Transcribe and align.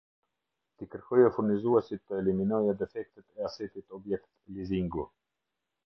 T'i 0.77 0.87
kërkojë 0.95 1.27
furnizuesit 1.35 2.03
të 2.07 2.17
eliminojë 2.23 2.75
defektet 2.83 3.39
e 3.45 3.47
Asetit 3.51 3.97
Objekt 4.01 4.31
Lizingu. 4.59 5.11